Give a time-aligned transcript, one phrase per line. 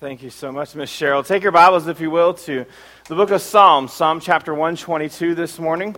[0.00, 1.26] Thank you so much, Miss Cheryl.
[1.26, 2.64] Take your Bibles, if you will, to
[3.06, 5.94] the book of Psalms, Psalm chapter 122 this morning.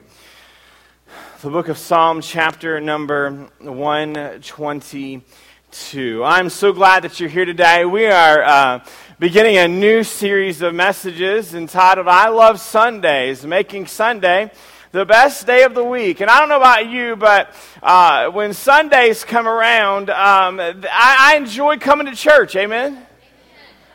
[1.40, 6.24] The book of Psalm, chapter number 122.
[6.24, 7.84] I'm so glad that you're here today.
[7.84, 8.84] We are uh,
[9.20, 14.50] beginning a new series of messages entitled I Love Sundays, making Sunday
[14.90, 16.20] the best day of the week.
[16.20, 21.36] And I don't know about you, but uh, when Sundays come around, um, I, I
[21.36, 22.56] enjoy coming to church.
[22.56, 23.06] Amen?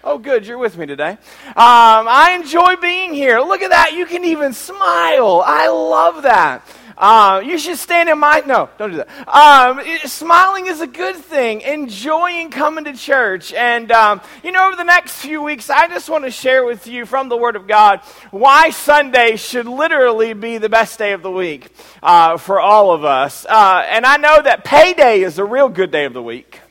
[0.09, 1.09] Oh, good, you're with me today.
[1.09, 1.17] Um,
[1.57, 3.41] I enjoy being here.
[3.41, 3.91] Look at that.
[3.91, 5.43] You can even smile.
[5.45, 6.65] I love that.
[6.97, 8.41] Uh, you should stand in my.
[8.45, 9.09] No, don't do that.
[9.27, 11.59] Um, it, smiling is a good thing.
[11.59, 13.51] Enjoying coming to church.
[13.51, 16.87] And, um, you know, over the next few weeks, I just want to share with
[16.87, 17.99] you from the Word of God
[18.31, 21.69] why Sunday should literally be the best day of the week
[22.01, 23.45] uh, for all of us.
[23.45, 26.61] Uh, and I know that payday is a real good day of the week.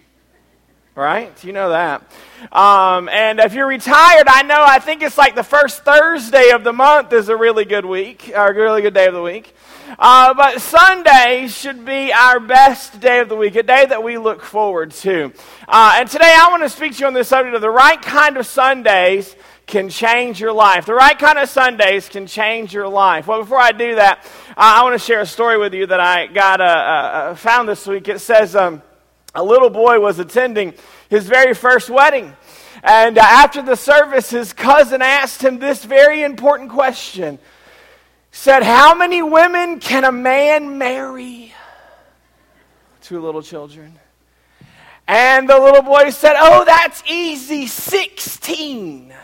[0.95, 1.45] Right?
[1.45, 2.03] You know that.
[2.53, 6.65] Um, and if you're retired, I know I think it's like the first Thursday of
[6.65, 9.55] the month is a really good week, or a really good day of the week.
[9.99, 14.19] Uh, but Sunday should be our best day of the week, a day that we
[14.19, 15.33] look forward to.
[15.69, 18.01] Uh, and today I want to speak to you on this subject of the right
[18.01, 20.87] kind of Sundays can change your life.
[20.87, 23.27] The right kind of Sundays can change your life.
[23.27, 26.01] Well, before I do that, uh, I want to share a story with you that
[26.01, 28.09] I got uh, uh, found this week.
[28.09, 28.82] It says um,
[29.37, 30.74] a little boy was attending
[31.10, 32.34] his very first wedding.
[32.82, 37.38] And uh, after the service, his cousin asked him this very important question.
[38.32, 41.54] Said, How many women can a man marry?
[43.02, 43.92] Two little children.
[45.07, 49.14] And the little boy said, Oh, that's easy, 16.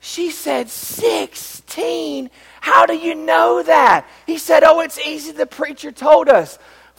[0.00, 2.30] She said, 16?
[2.60, 4.06] How do you know that?
[4.26, 5.32] He said, Oh, it's easy.
[5.32, 6.58] The preacher told us.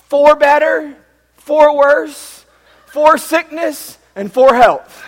[0.10, 0.96] Four better,
[1.36, 2.44] for worse,
[2.88, 5.06] for sickness, and for health.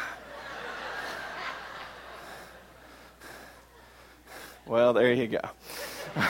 [4.68, 5.40] well, there you go.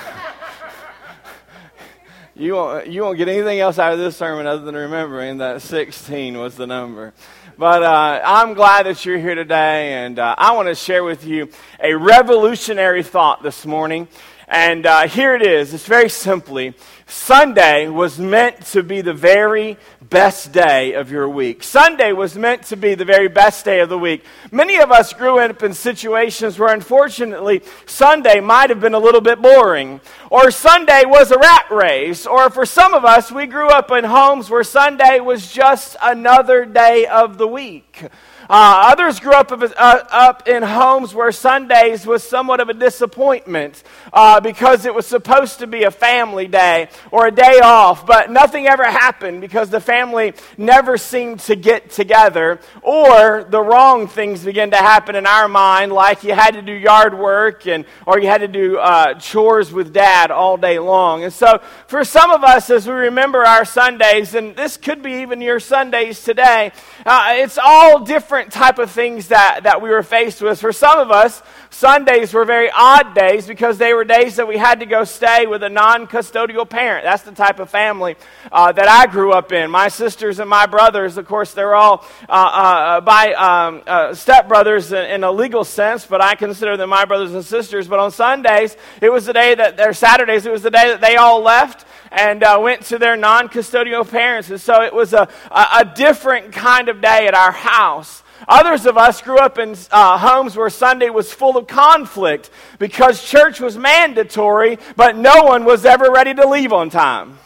[2.34, 5.62] you, won't, you won't get anything else out of this sermon other than remembering that
[5.62, 7.12] 16 was the number.
[7.58, 11.26] But uh, I'm glad that you're here today, and uh, I want to share with
[11.26, 11.50] you
[11.82, 14.08] a revolutionary thought this morning.
[14.52, 15.74] And uh, here it is.
[15.74, 16.74] It's very simply
[17.08, 21.64] Sunday was meant to be the very best day of your week.
[21.64, 24.26] Sunday was meant to be the very best day of the week.
[24.52, 29.22] Many of us grew up in situations where, unfortunately, Sunday might have been a little
[29.22, 33.70] bit boring, or Sunday was a rat race, or for some of us, we grew
[33.70, 38.04] up in homes where Sunday was just another day of the week.
[38.52, 39.64] Uh, others grew up, uh,
[40.12, 43.82] up in homes where Sundays was somewhat of a disappointment
[44.12, 48.30] uh, because it was supposed to be a family day or a day off, but
[48.30, 54.44] nothing ever happened because the family never seemed to get together, or the wrong things
[54.44, 58.20] began to happen in our mind, like you had to do yard work and or
[58.20, 61.24] you had to do uh, chores with dad all day long.
[61.24, 65.22] And so, for some of us, as we remember our Sundays, and this could be
[65.22, 66.74] even your Sundays today,
[67.06, 70.60] uh, it's all different different type of things that, that we were faced with.
[70.60, 74.58] For some of us, Sundays were very odd days because they were days that we
[74.58, 77.04] had to go stay with a non custodial parent.
[77.04, 78.16] That's the type of family
[78.52, 79.70] uh, that I grew up in.
[79.70, 84.92] My sisters and my brothers, of course, they're all uh, uh, by um, uh, stepbrothers
[84.92, 87.88] in, in, a legal sense, but I consider them my brothers and sisters.
[87.88, 91.02] But on Sundays, it was the day that, their Saturdays, it was the day that
[91.02, 94.50] they all left and uh, went to their non custodial parents.
[94.50, 98.24] And so it was a, a, a, different kind of day at our house.
[98.48, 103.24] Others of us grew up in uh, homes where Sunday was full of conflict because
[103.24, 107.38] church was mandatory, but no one was ever ready to leave on time.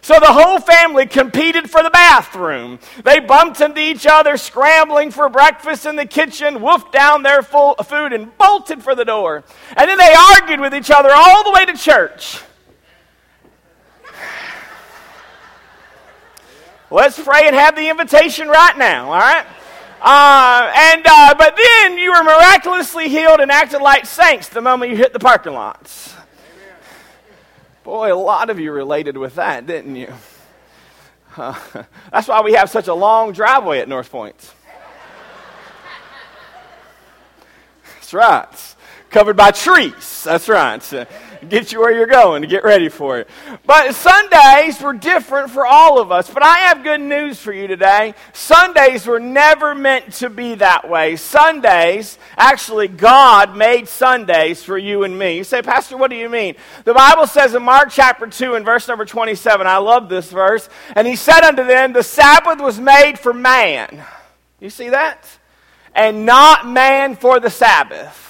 [0.00, 2.78] So the whole family competed for the bathroom.
[3.04, 7.74] They bumped into each other, scrambling for breakfast in the kitchen, wolfed down their full
[7.74, 9.44] food, and bolted for the door.
[9.76, 12.40] And then they argued with each other all the way to church.
[16.90, 19.44] Let's pray and have the invitation right now, all right?
[20.00, 24.90] Uh, and uh, but then you were miraculously healed and acted like saints the moment
[24.90, 26.14] you hit the parking lots.
[27.84, 30.12] Boy, a lot of you related with that, didn't you?
[31.36, 31.58] Uh,
[32.10, 34.54] that's why we have such a long driveway at North Point.
[37.94, 38.74] That's right.
[39.10, 40.24] Covered by trees.
[40.24, 40.82] That's right.
[41.48, 43.28] Get you where you're going to get ready for it.
[43.66, 46.30] But Sundays were different for all of us.
[46.30, 48.14] But I have good news for you today.
[48.32, 51.16] Sundays were never meant to be that way.
[51.16, 55.36] Sundays, actually, God made Sundays for you and me.
[55.36, 56.54] You say, Pastor, what do you mean?
[56.84, 60.68] The Bible says in Mark chapter 2 and verse number 27, I love this verse,
[60.94, 64.04] and he said unto them, The Sabbath was made for man.
[64.60, 65.26] You see that?
[65.94, 68.27] And not man for the Sabbath.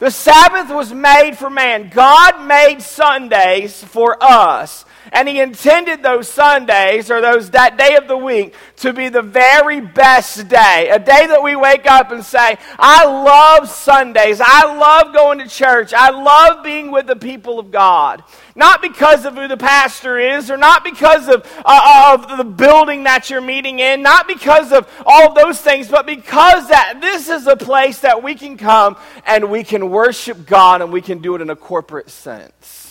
[0.00, 1.90] The Sabbath was made for man.
[1.90, 4.86] God made Sundays for us.
[5.12, 9.22] And he intended those Sundays or those that day of the week to be the
[9.22, 10.88] very best day.
[10.90, 14.40] A day that we wake up and say, I love Sundays.
[14.40, 15.92] I love going to church.
[15.92, 18.22] I love being with the people of God.
[18.54, 23.04] Not because of who the pastor is, or not because of, uh, of the building
[23.04, 27.46] that you're meeting in, not because of all those things, but because that this is
[27.46, 28.96] a place that we can come
[29.26, 32.89] and we can worship God and we can do it in a corporate sense.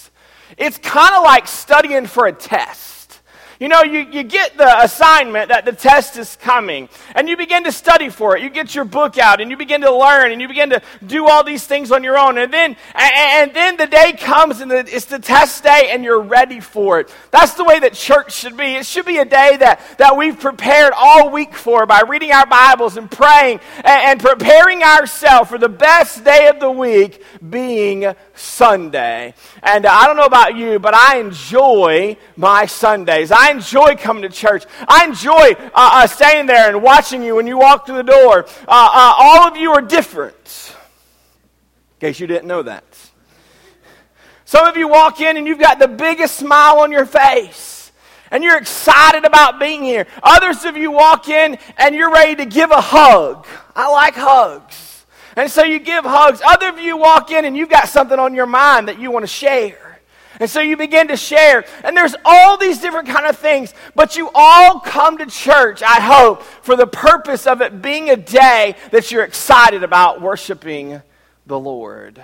[0.58, 3.00] It's kind of like studying for a test.
[3.60, 7.66] You know, you, you get the assignment that the test is coming, and you begin
[7.66, 8.42] to study for it.
[8.42, 11.28] You get your book out, and you begin to learn, and you begin to do
[11.28, 12.38] all these things on your own.
[12.38, 16.06] And then, and, and then the day comes, and the, it's the test day, and
[16.06, 17.14] you're ready for it.
[17.32, 18.76] That's the way that church should be.
[18.76, 22.46] It should be a day that, that we've prepared all week for by reading our
[22.46, 28.16] Bibles and praying and, and preparing ourselves for the best day of the week being
[28.40, 29.34] Sunday.
[29.62, 33.32] And I don't know about you, but I enjoy my Sundays.
[33.32, 34.66] I enjoy coming to church.
[34.88, 38.46] I enjoy uh, uh, staying there and watching you when you walk through the door.
[38.46, 40.76] Uh, uh, all of you are different.
[42.00, 42.86] In case you didn't know that.
[44.46, 47.92] Some of you walk in and you've got the biggest smile on your face.
[48.32, 50.08] And you're excited about being here.
[50.24, 53.46] Others of you walk in and you're ready to give a hug.
[53.76, 54.89] I like hugs.
[55.40, 56.42] And so you give hugs.
[56.46, 59.24] Other of you walk in and you've got something on your mind that you want
[59.24, 60.02] to share.
[60.38, 61.64] And so you begin to share.
[61.86, 66.02] And there's all these different kind of things, but you all come to church, I
[66.02, 71.02] hope, for the purpose of it being a day that you're excited about worshiping
[71.46, 72.22] the Lord.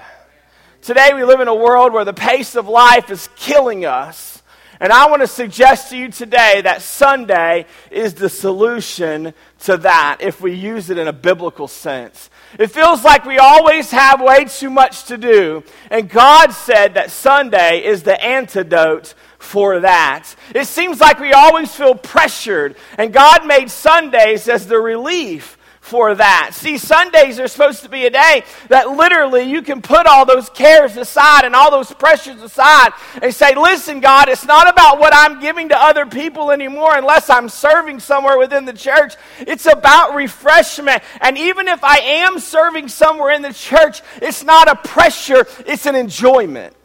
[0.82, 4.44] Today we live in a world where the pace of life is killing us.
[4.82, 10.18] And I want to suggest to you today that Sunday is the solution to that
[10.20, 12.30] if we use it in a biblical sense.
[12.58, 15.64] It feels like we always have way too much to do.
[15.90, 20.34] And God said that Sunday is the antidote for that.
[20.54, 22.76] It seems like we always feel pressured.
[22.98, 25.55] And God made Sundays as the relief
[25.86, 26.52] for that.
[26.54, 30.50] See, Sundays are supposed to be a day that literally you can put all those
[30.50, 32.90] cares aside and all those pressures aside
[33.22, 37.30] and say, listen, God, it's not about what I'm giving to other people anymore unless
[37.30, 39.14] I'm serving somewhere within the church.
[39.40, 41.04] It's about refreshment.
[41.22, 45.86] And even if I am serving somewhere in the church, it's not a pressure, it's
[45.86, 46.76] an enjoyment.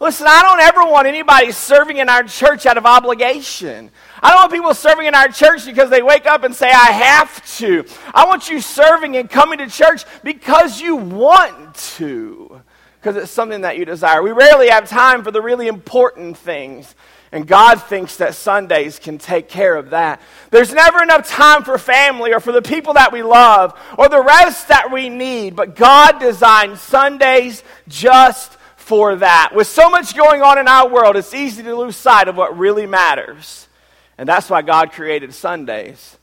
[0.00, 3.90] Listen, I don't ever want anybody serving in our church out of obligation.
[4.22, 6.92] I don't want people serving in our church because they wake up and say, I
[6.92, 7.84] have to.
[8.14, 12.62] I want you serving and coming to church because you want to,
[13.00, 14.22] because it's something that you desire.
[14.22, 16.94] We rarely have time for the really important things.
[17.32, 20.20] And God thinks that Sundays can take care of that.
[20.50, 24.22] There's never enough time for family or for the people that we love or the
[24.22, 25.56] rest that we need.
[25.56, 28.57] But God designed Sundays just
[28.88, 29.52] for that.
[29.54, 32.58] With so much going on in our world, it's easy to lose sight of what
[32.58, 33.68] really matters.
[34.16, 36.16] And that's why God created Sundays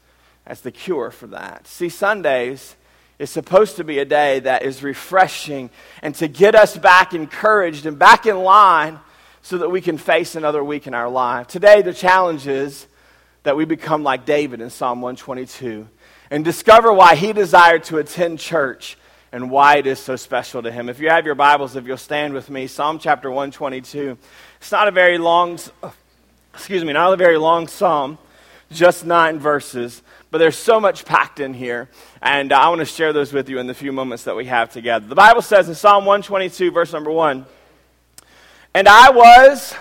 [0.47, 1.67] as the cure for that.
[1.67, 2.75] See, Sundays
[3.19, 5.69] is supposed to be a day that is refreshing
[6.01, 8.99] and to get us back encouraged and back in line
[9.43, 11.45] so that we can face another week in our life.
[11.45, 12.87] Today, the challenge is
[13.43, 15.87] that we become like David in Psalm 122
[16.31, 18.97] and discover why he desired to attend church
[19.35, 20.87] and why it is so special to him.
[20.87, 24.17] If you have your Bibles, if you'll stand with me, Psalm chapter 122.
[24.61, 25.59] It's not a very long
[26.53, 28.17] excuse me, not a very long psalm,
[28.71, 30.01] just nine verses,
[30.31, 31.89] but there's so much packed in here,
[32.21, 34.45] and uh, I want to share those with you in the few moments that we
[34.45, 35.05] have together.
[35.05, 37.45] The Bible says in Psalm 122, verse number one,
[38.73, 39.75] and I was,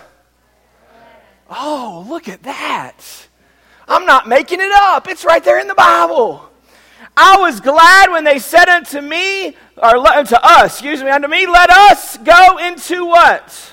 [1.49, 3.28] oh, look at that.
[3.87, 5.06] I'm not making it up.
[5.06, 6.50] It's right there in the Bible.
[7.16, 11.47] I was glad when they said unto me, or unto us, excuse me, unto me,
[11.47, 13.73] let us go into what?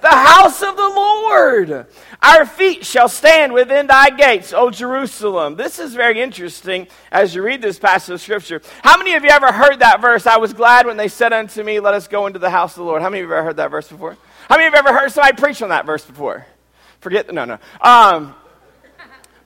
[0.00, 1.86] The house of the Lord.
[2.22, 5.56] Our feet shall stand within thy gates, O Jerusalem.
[5.56, 8.62] This is very interesting as you read this passage of Scripture.
[8.82, 10.26] How many of you ever heard that verse?
[10.26, 12.78] I was glad when they said unto me, Let us go into the house of
[12.78, 13.02] the Lord.
[13.02, 14.16] How many of you ever heard that verse before?
[14.48, 16.46] How many of you ever heard somebody preach on that verse before?
[17.00, 17.58] Forget no, no.
[17.80, 18.34] Um,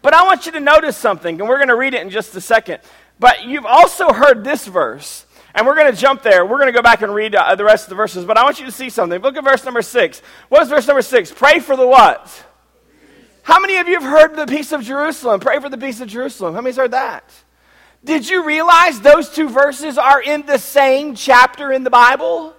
[0.02, 2.34] but I want you to notice something, and we're going to read it in just
[2.36, 2.80] a second.
[3.18, 5.26] But you've also heard this verse.
[5.54, 6.44] And we're going to jump there.
[6.44, 8.42] We're going to go back and read uh, the rest of the verses, but I
[8.42, 9.20] want you to see something.
[9.22, 10.20] Look at verse number six.
[10.48, 11.30] What is verse number six?
[11.30, 12.44] Pray for the what?
[13.44, 15.38] How many of you have heard the peace of Jerusalem?
[15.38, 16.54] Pray for the peace of Jerusalem.
[16.54, 17.30] How many's heard that?
[18.02, 22.54] Did you realize those two verses are in the same chapter in the Bible?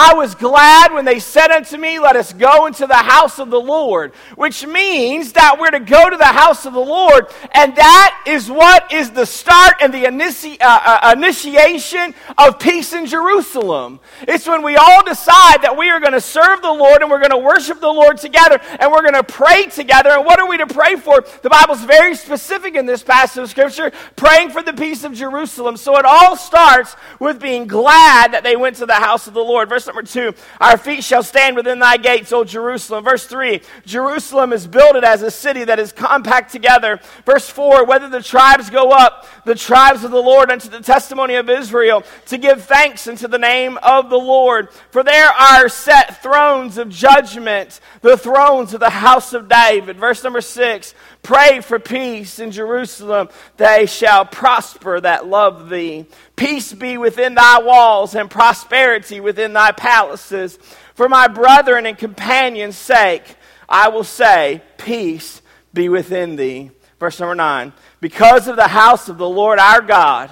[0.00, 3.50] I was glad when they said unto me, Let us go into the house of
[3.50, 7.74] the Lord, which means that we're to go to the house of the Lord, and
[7.74, 13.06] that is what is the start and the initi- uh, uh, initiation of peace in
[13.06, 13.98] Jerusalem.
[14.22, 17.18] It's when we all decide that we are going to serve the Lord and we're
[17.18, 20.10] going to worship the Lord together and we're going to pray together.
[20.10, 21.24] And what are we to pray for?
[21.42, 25.76] The Bible's very specific in this passage of Scripture, praying for the peace of Jerusalem.
[25.76, 29.40] So it all starts with being glad that they went to the house of the
[29.40, 29.68] Lord.
[29.68, 33.02] Verse number two, our feet shall stand within thy gates, O Jerusalem.
[33.02, 37.00] Verse three, Jerusalem is builded as a city that is compact together.
[37.26, 41.34] Verse four, whether the tribes go up, the tribes of the Lord unto the testimony
[41.34, 44.68] of Israel, to give thanks unto the name of the Lord.
[44.90, 49.96] For there are set thrones of judgment, the thrones of the house of David.
[49.96, 50.94] Verse number six,
[51.28, 53.28] Pray for peace in Jerusalem.
[53.58, 56.06] They shall prosper that love thee.
[56.36, 60.58] Peace be within thy walls and prosperity within thy palaces.
[60.94, 63.36] For my brethren and companions' sake,
[63.68, 65.42] I will say, Peace
[65.74, 66.70] be within thee.
[66.98, 67.74] Verse number nine.
[68.00, 70.30] Because of the house of the Lord our God,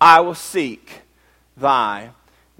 [0.00, 1.02] I will seek
[1.56, 2.10] thy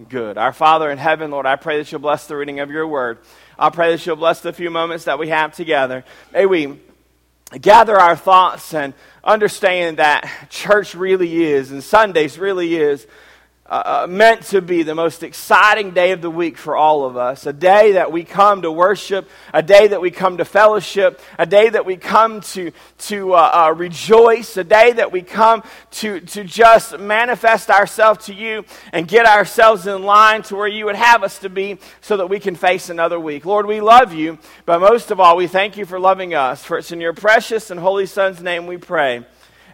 [0.08, 0.36] good.
[0.38, 3.18] Our Father in heaven, Lord, I pray that you'll bless the reading of your word.
[3.56, 6.04] I pray that you'll bless the few moments that we have together.
[6.32, 6.80] May we
[7.58, 13.06] gather our thoughts and understand that church really is, and Sundays really is,
[13.70, 17.16] uh, uh, meant to be the most exciting day of the week for all of
[17.16, 17.46] us.
[17.46, 21.46] A day that we come to worship, a day that we come to fellowship, a
[21.46, 25.62] day that we come to, to uh, uh, rejoice, a day that we come
[25.92, 30.86] to, to just manifest ourselves to you and get ourselves in line to where you
[30.86, 33.46] would have us to be so that we can face another week.
[33.46, 36.64] Lord, we love you, but most of all, we thank you for loving us.
[36.64, 39.24] For it's in your precious and holy Son's name we pray.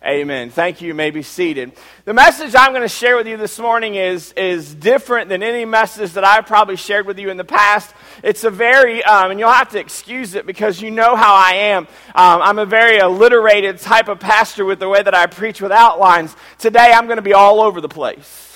[0.07, 0.51] Amen.
[0.51, 0.87] Thank you.
[0.87, 1.73] You may be seated.
[2.05, 5.65] The message I'm going to share with you this morning is, is different than any
[5.65, 7.93] message that I've probably shared with you in the past.
[8.23, 11.55] It's a very, um, and you'll have to excuse it because you know how I
[11.55, 11.89] am.
[12.15, 15.73] Um, I'm a very alliterated type of pastor with the way that I preach with
[15.73, 16.37] outlines.
[16.59, 18.56] Today I'm going to be all over the place.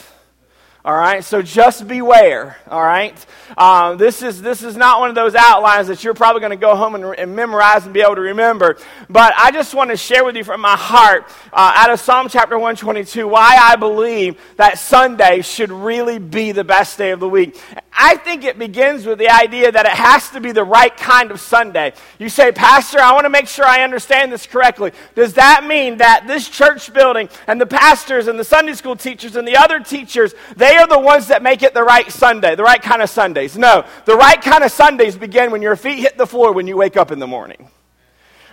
[0.83, 2.57] All right, so just beware.
[2.67, 3.15] All right,
[3.59, 6.57] um, this is this is not one of those outlines that you're probably going to
[6.57, 8.79] go home and, and, memorize and be able to remember.
[9.11, 12.31] But I just want to share with you from my heart, uh, out of Psalm
[12.31, 17.29] chapter 122, why I believe that Sunday should really be the best day of the
[17.29, 17.61] week.
[17.93, 21.31] I think it begins with the idea that it has to be the right kind
[21.31, 21.93] of Sunday.
[22.19, 24.93] You say, Pastor, I want to make sure I understand this correctly.
[25.15, 29.35] Does that mean that this church building and the pastors and the Sunday school teachers
[29.35, 32.63] and the other teachers they are the ones that make it the right Sunday, the
[32.63, 33.57] right kind of Sundays.
[33.57, 36.77] No, the right kind of Sundays begin when your feet hit the floor when you
[36.77, 37.69] wake up in the morning.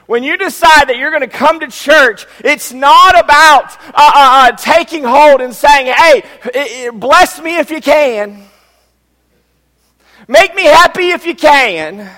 [0.08, 3.94] When you decide that you're going to come to church, it's not about uh, uh,
[3.96, 8.42] uh, taking hold and saying, hey, it, it, bless me if you can.
[10.28, 12.10] Make me happy if you can.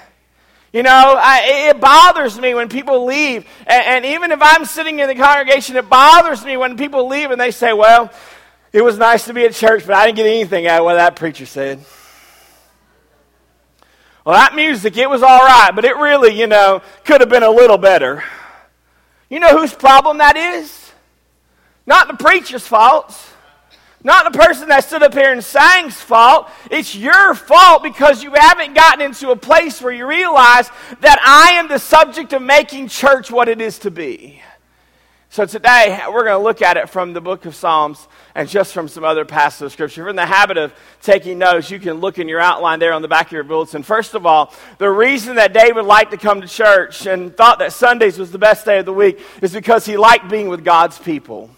[0.74, 3.46] You know, I, it bothers me when people leave.
[3.66, 7.32] And, and, even if I'm sitting in the congregation, it bothers me when people leave
[7.32, 8.12] and they say, well,
[8.72, 10.96] it was nice to be at church, but I didn't get anything out of what
[10.96, 11.84] that preacher said.
[14.24, 17.42] Well, that music, it was all right, but it really, you know, could have been
[17.42, 18.24] a little better.
[19.28, 20.92] You know whose problem that is?
[21.88, 23.18] Not the preacher's fault.
[24.04, 26.50] Not the person that stood up here and sang's fault.
[26.72, 30.70] It's your fault because you haven't gotten into a place where you realize
[31.02, 34.42] that I am the subject of making church what it is to be.
[35.32, 38.74] So today, we're going to look at it from the book of Psalms and just
[38.74, 39.94] from some other passages of Scripture.
[39.94, 42.94] If you're in the habit of taking notes, you can look in your outline there
[42.94, 43.84] on the back of your bulletin.
[43.84, 47.74] First of all, the reason that David liked to come to church and thought that
[47.74, 50.98] Sundays was the best day of the week is because he liked being with God's
[50.98, 51.52] people.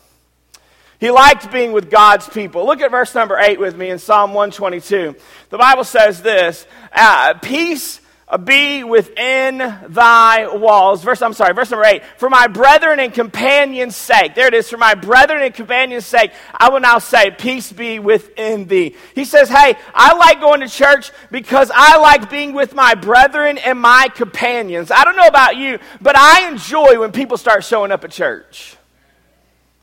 [1.01, 2.65] He liked being with God's people.
[2.65, 5.15] Look at verse number 8 with me in Psalm 122.
[5.49, 7.99] The Bible says this uh, Peace
[8.37, 9.57] be within
[9.89, 11.03] thy walls.
[11.03, 12.03] Verse, I'm sorry, verse number eight.
[12.17, 14.35] For my brethren and companions' sake.
[14.35, 14.69] There it is.
[14.69, 18.95] For my brethren and companions' sake, I will now say, peace be within thee.
[19.15, 23.57] He says, hey, I like going to church because I like being with my brethren
[23.57, 24.91] and my companions.
[24.91, 28.77] I don't know about you, but I enjoy when people start showing up at church.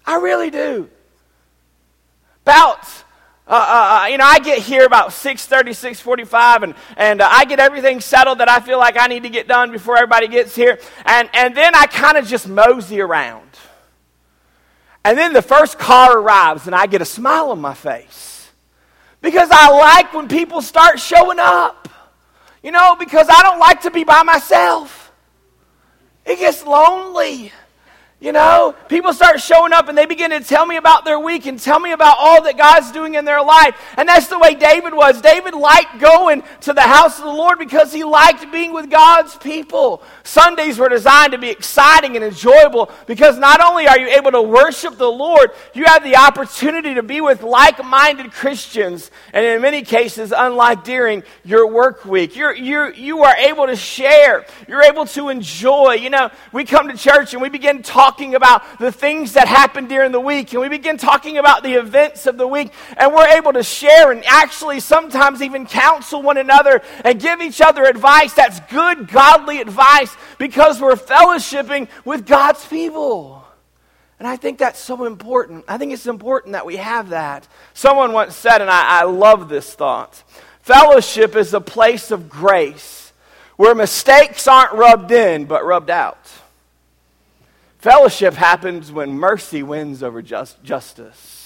[0.06, 0.88] I really do.
[2.49, 2.87] About
[3.47, 7.45] uh, uh, uh, you know, I get here about 6.30, 6.45, and, and uh, I
[7.45, 10.55] get everything settled that I feel like I need to get done before everybody gets
[10.55, 10.78] here.
[11.05, 13.50] And, and then I kind of just mosey around.
[15.05, 18.49] And then the first car arrives, and I get a smile on my face.
[19.21, 21.87] Because I like when people start showing up.
[22.62, 25.12] You know, because I don't like to be by myself.
[26.25, 27.52] It gets lonely.
[28.20, 31.46] You know, people start showing up and they begin to tell me about their week
[31.46, 33.76] and tell me about all that God's doing in their life.
[33.96, 35.22] And that's the way David was.
[35.22, 39.37] David liked going to the house of the Lord because he liked being with God's
[39.37, 40.02] people.
[40.25, 44.42] Sundays were designed to be exciting and enjoyable because not only are you able to
[44.42, 49.12] worship the Lord, you have the opportunity to be with like minded Christians.
[49.32, 53.76] And in many cases, unlike during your work week, you're, you're, you are able to
[53.76, 55.92] share, you're able to enjoy.
[55.92, 59.47] You know, we come to church and we begin talking talking about the things that
[59.47, 63.12] happened during the week, and we begin talking about the events of the week, and
[63.12, 67.85] we're able to share and actually sometimes even counsel one another and give each other
[67.85, 73.45] advice that's good, godly advice because we're fellowshipping with God's people.
[74.19, 75.67] And I think that's so important.
[75.69, 77.47] I think it's important that we have that.
[77.75, 80.23] Someone once said, and I, I love this thought
[80.62, 83.12] fellowship is a place of grace
[83.57, 86.19] where mistakes aren't rubbed in, but rubbed out.
[87.78, 91.38] Fellowship happens when mercy wins over just, justice.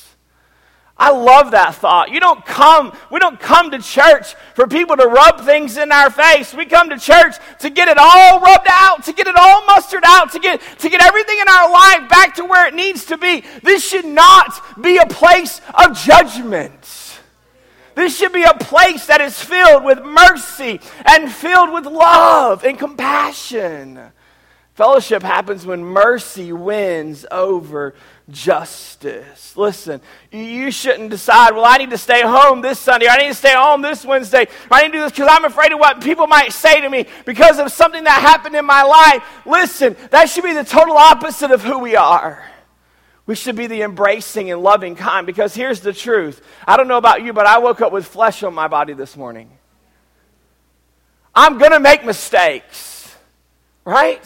[0.97, 2.11] I love that thought.
[2.11, 6.11] You don't come, we don't come to church for people to rub things in our
[6.11, 6.55] face.
[6.55, 10.05] We come to church to get it all rubbed out, to get it all mustered
[10.07, 13.19] out, to get, to get everything in our life back to where it needs to
[13.19, 13.43] be.
[13.63, 17.21] This should not be a place of judgment.
[17.95, 22.79] This should be a place that is filled with mercy and filled with love and
[22.79, 24.13] compassion.
[24.75, 27.95] Fellowship happens when mercy wins over
[28.31, 29.55] justice.
[29.55, 30.01] Listen,
[30.31, 33.55] you shouldn't decide, well, I need to stay home this Sunday, I need to stay
[33.55, 36.53] home this Wednesday, I need to do this because I'm afraid of what people might
[36.53, 39.23] say to me because of something that happened in my life.
[39.45, 42.43] Listen, that should be the total opposite of who we are.
[43.27, 46.43] We should be the embracing and loving kind because here's the truth.
[46.67, 49.19] I don't know about you, but I woke up with flesh on my body this
[49.19, 49.51] morning.
[51.35, 53.15] I'm going to make mistakes,
[53.85, 54.23] right?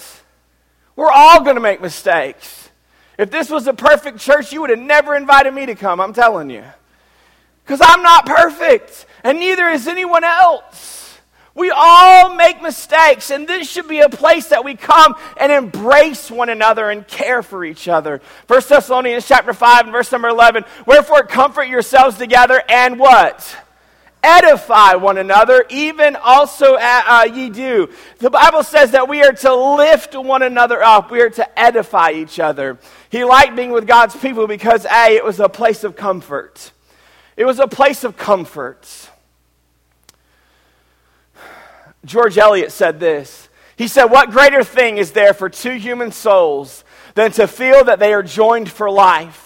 [0.96, 2.70] We're all going to make mistakes.
[3.18, 6.12] If this was a perfect church, you would have never invited me to come, I'm
[6.12, 6.64] telling you.
[7.64, 11.18] Because I'm not perfect, and neither is anyone else.
[11.54, 16.30] We all make mistakes, and this should be a place that we come and embrace
[16.30, 18.20] one another and care for each other.
[18.46, 20.64] 1 Thessalonians chapter 5 and verse number 11.
[20.84, 23.56] Wherefore comfort yourselves together and what?
[24.22, 27.88] Edify one another, even also uh, uh, ye do.
[28.18, 32.11] The Bible says that we are to lift one another up, we are to edify
[32.11, 32.79] each other.
[33.11, 36.72] He liked being with God's people because, A, it was a place of comfort.
[37.37, 39.11] It was a place of comfort.
[42.05, 43.48] George Eliot said this.
[43.76, 47.98] He said, What greater thing is there for two human souls than to feel that
[47.98, 49.45] they are joined for life?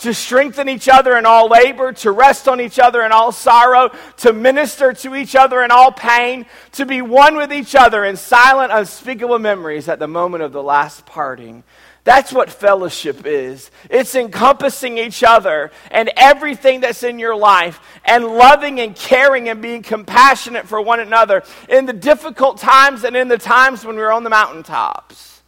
[0.00, 3.90] To strengthen each other in all labor, to rest on each other in all sorrow,
[4.18, 8.16] to minister to each other in all pain, to be one with each other in
[8.16, 11.64] silent, unspeakable memories at the moment of the last parting.
[12.02, 13.70] That's what fellowship is.
[13.90, 19.60] It's encompassing each other and everything that's in your life and loving and caring and
[19.60, 24.12] being compassionate for one another in the difficult times and in the times when we're
[24.12, 25.39] on the mountaintops.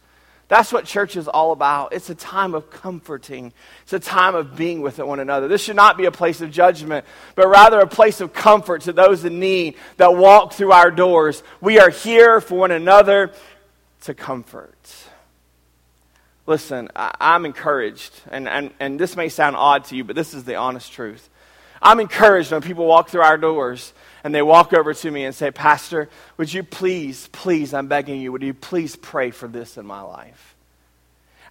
[0.47, 1.93] That's what church is all about.
[1.93, 3.53] It's a time of comforting,
[3.83, 5.47] it's a time of being with one another.
[5.47, 8.93] This should not be a place of judgment, but rather a place of comfort to
[8.93, 11.43] those in need that walk through our doors.
[11.61, 13.31] We are here for one another
[14.01, 14.77] to comfort.
[16.45, 20.33] Listen, I, am encouraged, and, and, and this may sound odd to you, but this
[20.33, 21.29] is the honest truth.
[21.81, 25.35] I'm encouraged when people walk through our doors and they walk over to me and
[25.35, 29.77] say, Pastor, would you please, please, I'm begging you, would you please pray for this
[29.77, 30.55] in my life?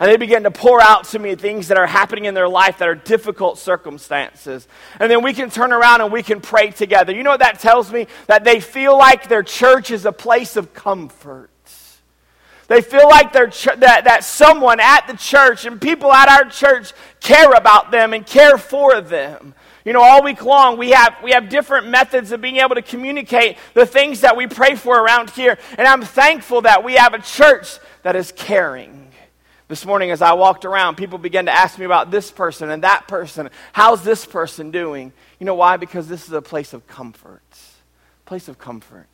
[0.00, 2.78] And they begin to pour out to me things that are happening in their life
[2.78, 4.66] that are difficult circumstances.
[4.98, 7.12] And then we can turn around and we can pray together.
[7.12, 8.08] You know what that tells me?
[8.26, 11.50] That they feel like their church is a place of comfort.
[12.66, 16.48] They feel like they're ch- that, that someone at the church and people at our
[16.48, 19.54] church care about them and care for them.
[19.85, 22.83] You know, all week long we have we have different methods of being able to
[22.83, 25.59] communicate the things that we pray for around here.
[25.77, 29.03] And I'm thankful that we have a church that is caring.
[29.68, 32.83] This morning, as I walked around, people began to ask me about this person and
[32.83, 33.49] that person.
[33.73, 35.14] How's this person doing?
[35.40, 35.79] You know why?
[35.79, 37.40] Because this is a place of comfort.
[38.27, 39.09] Place of comfort.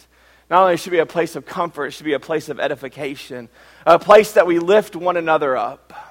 [0.50, 3.48] Not only should be a place of comfort, it should be a place of edification,
[3.86, 6.07] a place that we lift one another up.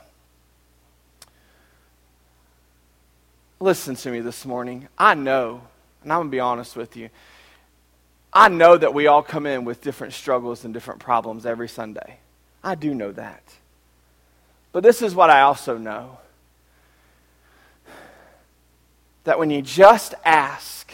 [3.60, 4.88] listen to me this morning.
[4.98, 5.62] I know,
[6.04, 7.10] and I'm going to be honest with you.
[8.32, 12.20] I know that we all come in with different struggles and different problems every Sunday.
[12.64, 13.44] I do know that.
[14.72, 16.20] But this is what I also know
[19.24, 20.94] that when you just ask,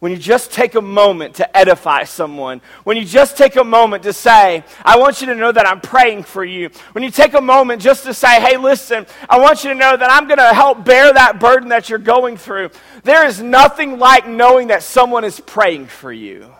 [0.00, 4.04] when you just take a moment to edify someone, when you just take a moment
[4.04, 7.34] to say, I want you to know that I'm praying for you, when you take
[7.34, 10.38] a moment just to say, hey, listen, I want you to know that I'm going
[10.38, 12.70] to help bear that burden that you're going through,
[13.02, 16.52] there is nothing like knowing that someone is praying for you.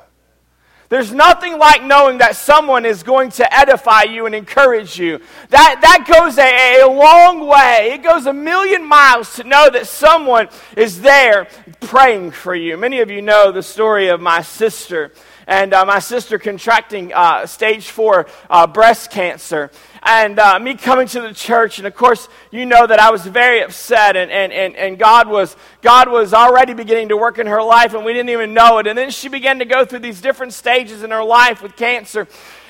[0.89, 5.21] There's nothing like knowing that someone is going to edify you and encourage you.
[5.51, 7.91] That, that goes a, a long way.
[7.93, 11.49] It goes a million miles to know that someone is there
[11.81, 12.79] praying for you.
[12.79, 15.13] Many of you know the story of my sister
[15.47, 19.71] and uh, my sister contracting uh, stage four uh, breast cancer
[20.03, 21.79] and uh, me coming to the church.
[21.79, 25.29] And of course, you know that I was very upset, and, and, and, and God,
[25.29, 28.79] was, God was already beginning to work in her life, and we didn't even know
[28.79, 28.89] it.
[28.89, 32.27] And then she began to go through these different stages in her life with cancer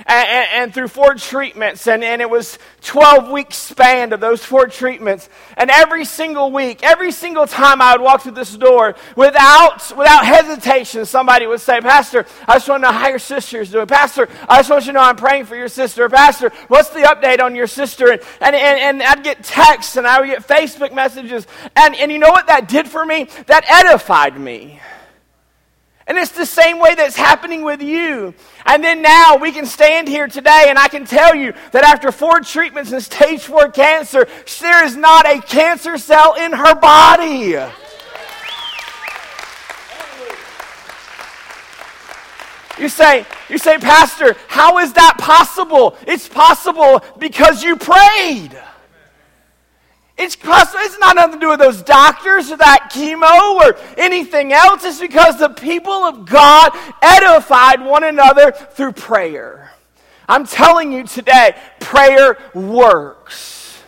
[0.07, 1.87] and, and, and through four treatments.
[1.87, 5.29] And, and it was 12 week span of those four treatments.
[5.57, 10.27] And every single week, every single time I would walk through this door, without, without
[10.27, 13.87] hesitation, somebody would say, Pastor, I just want to know how your sister is doing.
[13.87, 16.09] Pastor, I just want you to know I'm praying for your sister.
[16.11, 18.13] Pastor, what's the update on your sister?
[18.13, 21.47] And, and, and, and I'd get texts and I would get Facebook messages.
[21.75, 23.29] And, and you know what that did for me?
[23.47, 24.81] That edified me.
[26.09, 28.33] And it's the same way that's happening with you.
[28.65, 32.11] And then now we can stand here today and I can tell you that after
[32.11, 34.27] four treatments in stage four cancer,
[34.61, 37.57] there is not a cancer cell in her body.
[42.79, 45.97] You say, you say, Pastor, how is that possible?
[46.07, 48.59] It's possible because you prayed.
[50.19, 54.85] It's, it's not nothing to do with those doctors or that chemo or anything else.
[54.85, 59.71] It's because the people of God edified one another through prayer.
[60.29, 63.81] I'm telling you today, prayer works.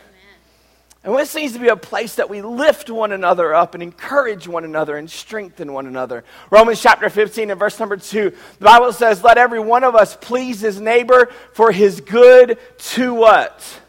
[1.02, 4.46] And this needs to be a place that we lift one another up and encourage
[4.46, 6.24] one another and strengthen one another.
[6.50, 10.16] Romans chapter 15 and verse number 2, the Bible says, Let every one of us
[10.20, 13.80] please his neighbor for his good to what?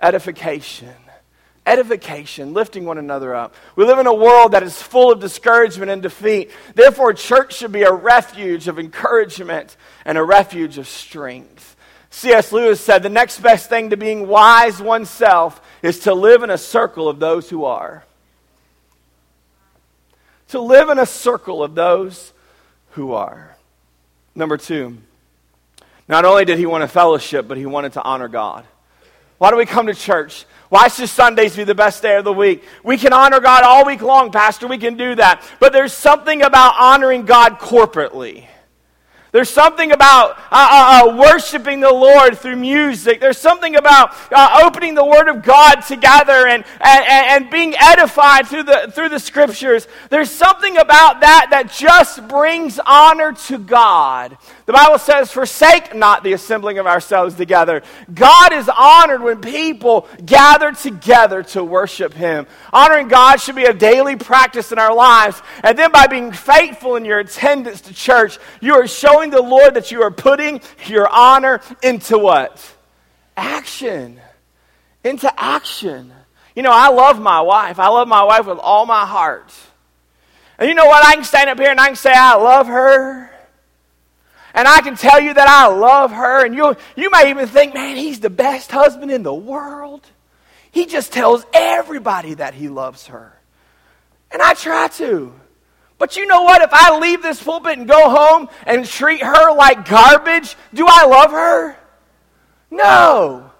[0.00, 0.94] Edification
[1.66, 3.54] edification, lifting one another up.
[3.76, 6.50] We live in a world that is full of discouragement and defeat.
[6.74, 11.76] Therefore, church should be a refuge of encouragement and a refuge of strength.
[12.10, 12.52] C.S.
[12.52, 16.58] Lewis said the next best thing to being wise oneself is to live in a
[16.58, 18.04] circle of those who are.
[20.48, 22.32] To live in a circle of those
[22.90, 23.56] who are.
[24.34, 24.98] Number two,
[26.08, 28.66] not only did he want a fellowship, but he wanted to honor God.
[29.42, 30.46] Why do we come to church?
[30.68, 32.62] Why should Sundays be the best day of the week?
[32.84, 34.68] We can honor God all week long, Pastor.
[34.68, 35.42] We can do that.
[35.58, 38.46] But there's something about honoring God corporately.
[39.32, 43.18] There's something about uh, uh, uh, worshiping the Lord through music.
[43.18, 48.46] There's something about uh, opening the Word of God together and, and, and being edified
[48.46, 49.88] through the, through the Scriptures.
[50.10, 54.36] There's something about that that just brings honor to God.
[54.64, 57.82] The Bible says, forsake not the assembling of ourselves together.
[58.14, 62.46] God is honored when people gather together to worship Him.
[62.72, 65.42] Honoring God should be a daily practice in our lives.
[65.64, 69.74] And then by being faithful in your attendance to church, you are showing the Lord
[69.74, 72.64] that you are putting your honor into what?
[73.36, 74.20] Action.
[75.02, 76.12] Into action.
[76.54, 77.80] You know, I love my wife.
[77.80, 79.52] I love my wife with all my heart.
[80.56, 81.04] And you know what?
[81.04, 83.31] I can stand up here and I can say, I love her.
[84.54, 86.44] And I can tell you that I love her.
[86.44, 90.06] And you, you may even think, man, he's the best husband in the world.
[90.70, 93.38] He just tells everybody that he loves her.
[94.30, 95.32] And I try to.
[95.98, 96.62] But you know what?
[96.62, 101.06] If I leave this pulpit and go home and treat her like garbage, do I
[101.06, 101.76] love her?
[102.70, 103.51] No.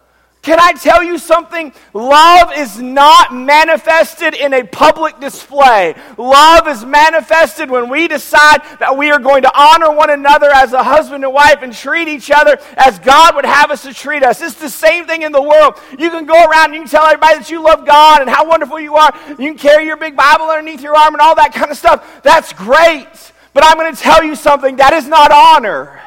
[0.42, 1.72] Can I tell you something?
[1.94, 5.94] Love is not manifested in a public display.
[6.18, 10.72] Love is manifested when we decide that we are going to honor one another as
[10.72, 14.24] a husband and wife and treat each other as God would have us to treat
[14.24, 14.42] us.
[14.42, 15.78] It's the same thing in the world.
[15.96, 18.44] You can go around and you can tell everybody that you love God and how
[18.44, 19.16] wonderful you are.
[19.28, 22.20] You can carry your big Bible underneath your arm and all that kind of stuff.
[22.24, 23.06] That's great.
[23.54, 26.01] But I'm going to tell you something that is not honor.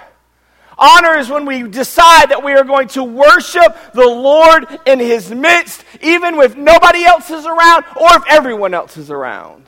[0.77, 5.31] Honor is when we decide that we are going to worship the Lord in His
[5.31, 9.65] midst, even if nobody else is around or if everyone else is around.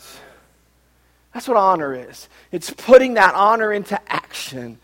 [1.34, 2.28] That's what honor is.
[2.52, 4.80] It's putting that honor into action.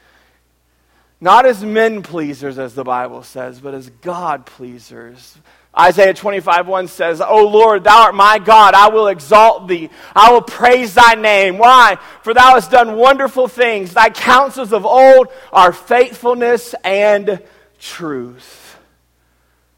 [1.20, 5.38] Not as men pleasers, as the Bible says, but as God pleasers.
[5.78, 8.76] Isaiah 25, 1 says, O Lord, thou art my God.
[8.76, 9.90] I will exalt thee.
[10.16, 11.58] I will praise thy name.
[11.58, 11.98] Why?
[12.22, 13.94] For thou hast done wonderful things.
[13.94, 17.42] Thy counsels of old are faithfulness and
[17.80, 18.78] truth.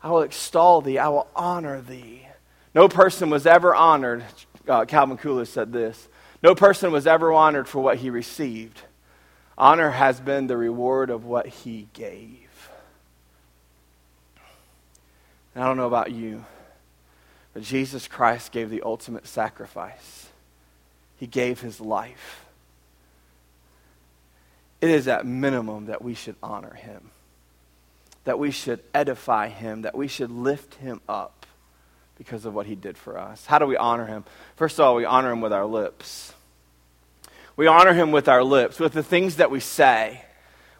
[0.03, 0.99] I will extol thee.
[0.99, 2.27] I will honor thee.
[2.73, 4.25] No person was ever honored.
[4.67, 6.09] Uh, Calvin Coolidge said this.
[6.43, 8.81] No person was ever honored for what he received.
[9.57, 12.44] Honor has been the reward of what he gave.
[15.55, 16.45] And I don't know about you,
[17.53, 20.27] but Jesus Christ gave the ultimate sacrifice.
[21.17, 22.45] He gave his life.
[24.81, 27.09] It is at minimum that we should honor him,
[28.25, 31.45] that we should edify him, that we should lift him up
[32.17, 33.45] because of what he did for us.
[33.45, 34.25] How do we honor him?
[34.57, 36.33] First of all, we honor him with our lips.
[37.55, 40.24] We honor him with our lips, with the things that we say.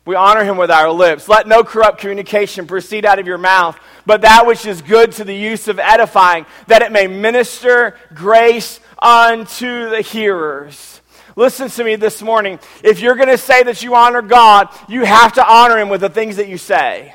[0.06, 1.28] We honor him with our lips.
[1.28, 5.24] Let no corrupt communication proceed out of your mouth, but that which is good to
[5.24, 11.02] the use of edifying, that it may minister grace unto the hearers.
[11.36, 12.60] Listen to me this morning.
[12.84, 16.02] If you're going to say that you honor God, you have to honor him with
[16.02, 17.13] the things that you say.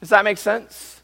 [0.00, 0.97] Does that make sense?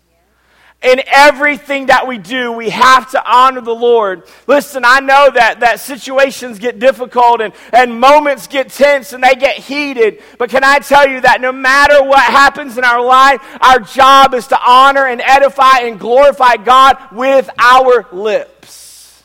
[0.85, 4.25] In everything that we do, we have to honor the Lord.
[4.47, 9.35] Listen, I know that, that situations get difficult and, and moments get tense and they
[9.35, 10.23] get heated.
[10.39, 14.35] But can I tell you that no matter what happens in our life, our job
[14.35, 19.23] is to honor and edify and glorify God with our lips,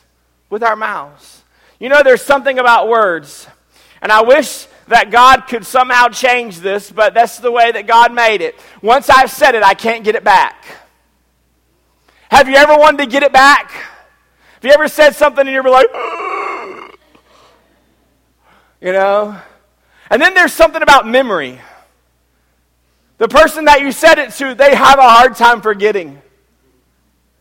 [0.48, 1.42] with our mouths.
[1.78, 3.46] You know, there's something about words.
[4.02, 8.12] And I wish that God could somehow change this, but that's the way that God
[8.12, 8.58] made it.
[8.82, 10.64] Once I've said it, I can't get it back.
[12.30, 13.72] Have you ever wanted to get it back?
[13.72, 15.88] Have you ever said something and you're like,
[18.80, 19.36] you know?
[20.08, 21.60] And then there's something about memory.
[23.18, 26.22] The person that you said it to, they have a hard time forgetting.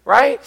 [0.06, 0.41] Right?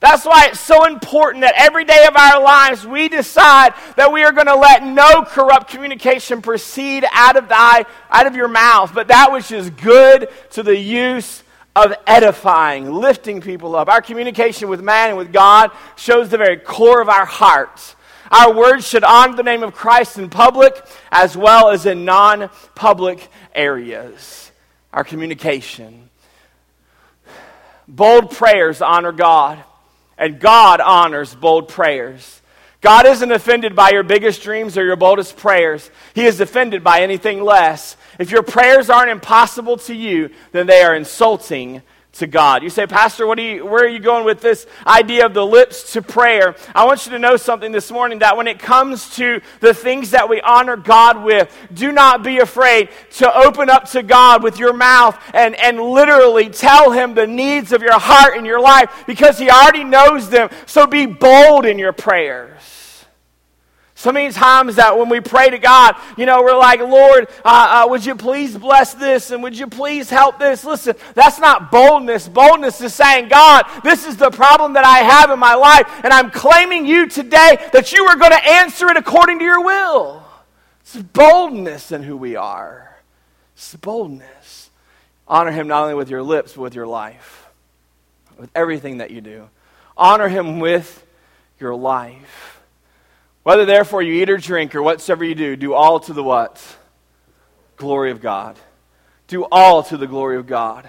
[0.00, 4.24] That's why it's so important that every day of our lives we decide that we
[4.24, 8.94] are going to let no corrupt communication proceed out of, the, out of your mouth,
[8.94, 11.42] but that which is good to the use
[11.86, 13.88] of edifying, lifting people up.
[13.88, 17.96] Our communication with man and with God shows the very core of our hearts.
[18.30, 20.74] Our words should honor the name of Christ in public
[21.10, 24.50] as well as in non public areas.
[24.92, 26.10] Our communication.
[27.86, 29.64] Bold prayers honor God,
[30.18, 32.37] and God honors bold prayers.
[32.80, 35.90] God isn't offended by your biggest dreams or your boldest prayers.
[36.14, 37.96] He is offended by anything less.
[38.20, 42.62] If your prayers aren't impossible to you, then they are insulting to God.
[42.62, 45.44] You say, Pastor, what are you, where are you going with this idea of the
[45.44, 46.56] lips to prayer?
[46.74, 50.10] I want you to know something this morning that when it comes to the things
[50.10, 54.58] that we honor God with, do not be afraid to open up to God with
[54.58, 59.04] your mouth and, and literally tell Him the needs of your heart and your life
[59.06, 60.48] because He already knows them.
[60.66, 62.77] So be bold in your prayers.
[63.98, 67.82] So many times that when we pray to God, you know, we're like, Lord, uh,
[67.84, 70.62] uh, would you please bless this and would you please help this?
[70.62, 72.28] Listen, that's not boldness.
[72.28, 76.12] Boldness is saying, God, this is the problem that I have in my life, and
[76.12, 80.22] I'm claiming you today that you are going to answer it according to your will.
[80.82, 83.00] It's boldness in who we are.
[83.56, 84.70] It's boldness.
[85.26, 87.48] Honor Him not only with your lips, but with your life,
[88.38, 89.48] with everything that you do.
[89.96, 91.04] Honor Him with
[91.58, 92.57] your life.
[93.48, 96.62] Whether therefore you eat or drink or whatsoever you do, do all to the what?
[97.78, 98.58] Glory of God.
[99.26, 100.86] Do all to the glory of God.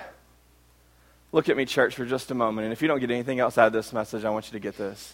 [1.31, 2.65] Look at me, church, for just a moment.
[2.65, 4.59] And if you don't get anything else out of this message, I want you to
[4.59, 5.13] get this.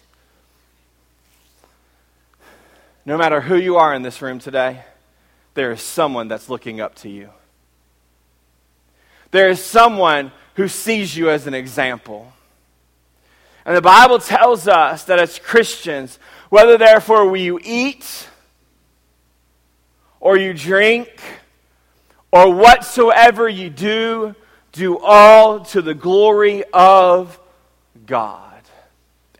[3.04, 4.82] No matter who you are in this room today,
[5.54, 7.30] there is someone that's looking up to you.
[9.30, 12.32] There is someone who sees you as an example.
[13.64, 18.28] And the Bible tells us that as Christians, whether therefore you eat
[20.20, 21.08] or you drink
[22.32, 24.34] or whatsoever you do,
[24.72, 27.38] do all to the glory of
[28.06, 28.62] God.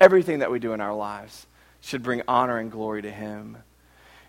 [0.00, 1.46] Everything that we do in our lives
[1.80, 3.56] should bring honor and glory to Him.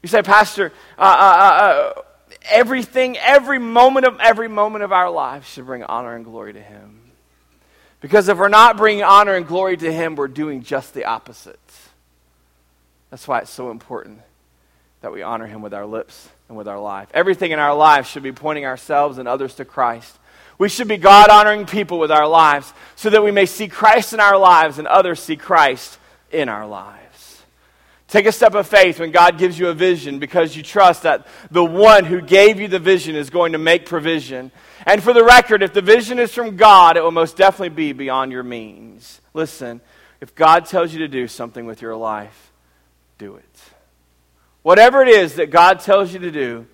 [0.01, 2.01] You say, Pastor, uh, uh, uh, uh
[2.49, 6.61] everything, every moment of every moment of our lives should bring honor and glory to
[6.61, 6.99] Him.
[7.99, 11.59] Because if we're not bringing honor and glory to Him, we're doing just the opposite.
[13.09, 14.19] That's why it's so important
[15.01, 17.09] that we honor him with our lips and with our life.
[17.13, 20.17] Everything in our lives should be pointing ourselves and others to Christ.
[20.57, 24.13] We should be God honoring people with our lives so that we may see Christ
[24.13, 25.99] in our lives and others see Christ
[26.31, 27.43] in our lives.
[28.07, 31.27] Take a step of faith when God gives you a vision because you trust that
[31.51, 34.49] the one who gave you the vision is going to make provision.
[34.85, 37.91] And for the record, if the vision is from God, it will most definitely be
[37.91, 39.19] beyond your means.
[39.33, 39.81] Listen,
[40.21, 42.46] if God tells you to do something with your life,
[43.17, 43.59] do it.
[44.63, 46.65] Whatever it is that God tells you to do,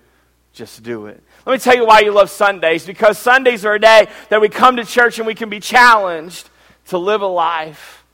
[0.52, 1.22] just do it.
[1.46, 2.86] Let me tell you why you love Sundays.
[2.86, 6.48] Because Sundays are a day that we come to church and we can be challenged
[6.86, 8.04] to live a life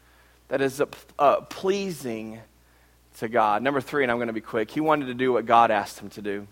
[0.49, 0.83] that is
[1.19, 2.40] uh, pleasing
[3.19, 3.62] to God.
[3.62, 5.99] Number three, and I'm going to be quick, he wanted to do what God asked
[5.99, 6.47] him to do.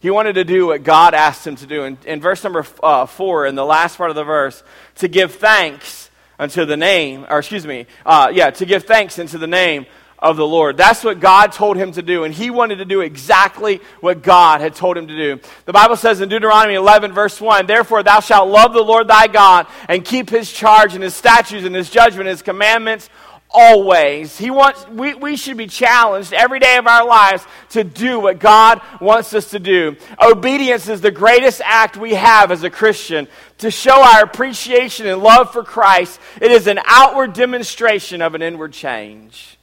[0.00, 1.84] He wanted to do what God asked him to do.
[1.84, 4.62] In, in verse number uh, four, in the last part of the verse,
[4.96, 9.38] to give thanks unto the name, or excuse me, uh, yeah, to give thanks unto
[9.38, 9.86] the name
[10.30, 10.76] of the Lord.
[10.76, 14.60] That's what God told him to do, and he wanted to do exactly what God
[14.60, 15.40] had told him to do.
[15.64, 19.26] The Bible says in Deuteronomy 11, verse 1, Therefore thou shalt love the Lord thy
[19.26, 23.08] God, and keep his charge and his statutes and his judgment and his commandments
[23.50, 24.36] always.
[24.36, 28.38] He wants, we, we should be challenged every day of our lives to do what
[28.38, 29.96] God wants us to do.
[30.20, 35.22] Obedience is the greatest act we have as a Christian to show our appreciation and
[35.22, 36.20] love for Christ.
[36.40, 39.55] It is an outward demonstration of an inward change.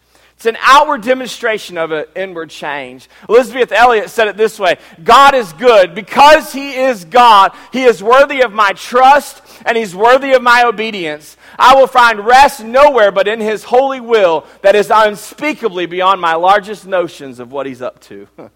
[0.43, 3.07] It's an outward demonstration of an inward change.
[3.29, 5.95] Elisabeth Elliot said it this way God is good.
[5.95, 10.65] Because He is God, He is worthy of my trust and He's worthy of my
[10.65, 11.37] obedience.
[11.57, 16.33] I will find rest nowhere but in His holy will that is unspeakably beyond my
[16.33, 18.27] largest notions of what He's up to.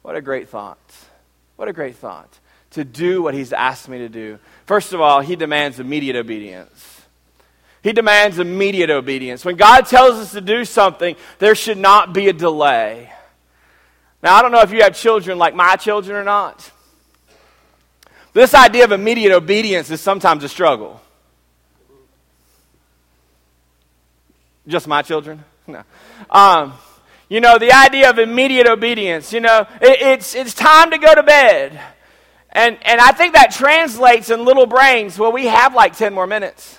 [0.00, 0.78] what a great thought.
[1.56, 2.38] What a great thought.
[2.70, 4.38] To do what He's asked me to do.
[4.64, 6.95] First of all, He demands immediate obedience.
[7.86, 9.44] He demands immediate obedience.
[9.44, 13.12] When God tells us to do something, there should not be a delay.
[14.24, 16.72] Now, I don't know if you have children like my children or not.
[18.32, 21.00] This idea of immediate obedience is sometimes a struggle.
[24.66, 25.44] Just my children?
[25.68, 25.84] No.
[26.28, 26.72] Um,
[27.28, 31.14] you know, the idea of immediate obedience, you know, it, it's, it's time to go
[31.14, 31.80] to bed.
[32.50, 36.26] And, and I think that translates in little brains, well, we have like 10 more
[36.26, 36.78] minutes.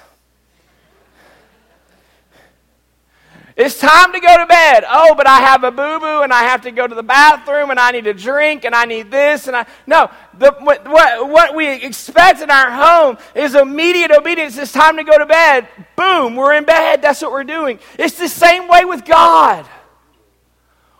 [3.57, 4.83] It's time to go to bed.
[4.87, 7.71] Oh, but I have a boo boo and I have to go to the bathroom
[7.71, 9.65] and I need a drink and I need this and I.
[9.87, 14.59] No, the, what, what, we expect in our home is immediate obedience.
[14.59, 15.67] It's time to go to bed.
[15.95, 17.01] Boom, we're in bed.
[17.01, 17.79] That's what we're doing.
[17.97, 19.67] It's the same way with God.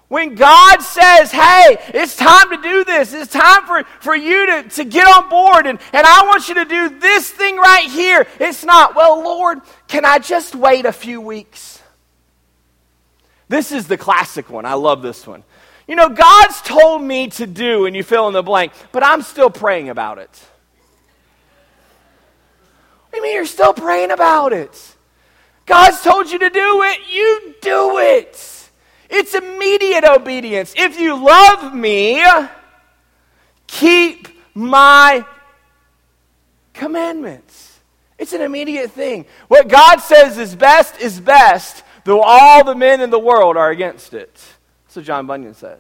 [0.08, 4.70] When God says, hey, it's time to do this, it's time for, for you to,
[4.70, 8.26] to get on board, and, and I want you to do this thing right here,
[8.40, 11.67] it's not, well, Lord, can I just wait a few weeks?
[13.50, 14.66] This is the classic one.
[14.66, 15.44] I love this one.
[15.88, 19.22] You know, God's told me to do, and you fill in the blank, but I'm
[19.22, 20.30] still praying about it.
[23.10, 24.96] What do you mean you're still praying about it?
[25.66, 28.70] God's told you to do it, you do it.
[29.10, 30.74] It's immediate obedience.
[30.76, 32.26] If you love me,
[33.68, 35.26] keep my
[36.74, 37.80] commandments.
[38.18, 39.26] It's an immediate thing.
[39.48, 43.70] What God says is best is best, though all the men in the world are
[43.70, 44.42] against it.
[44.88, 45.78] So John Bunyan says.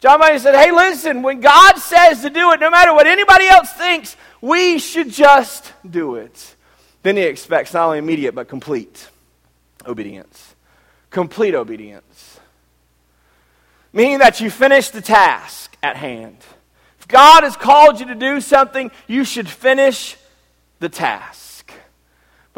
[0.00, 3.46] John Bunyan said, Hey, listen, when God says to do it, no matter what anybody
[3.46, 6.56] else thinks, we should just do it.
[7.04, 9.08] Then he expects not only immediate, but complete
[9.86, 10.56] obedience.
[11.10, 12.40] Complete obedience.
[13.92, 16.38] Meaning that you finish the task at hand.
[16.98, 20.16] If God has called you to do something, you should finish
[20.80, 21.47] the task.